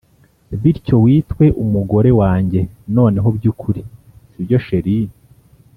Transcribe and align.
bityo 0.61 0.95
witwe 1.05 1.45
umugore 1.63 2.09
wanjye 2.21 2.59
noneho 2.95 3.27
byukuri 3.37 3.81
sibyo 4.31 4.57
chr 4.65 4.87